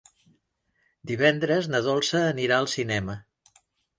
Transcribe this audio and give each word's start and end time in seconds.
Divendres 1.11 1.69
na 1.73 1.83
Dolça 1.89 2.23
anirà 2.31 2.57
al 2.63 2.69
cinema. 2.75 3.21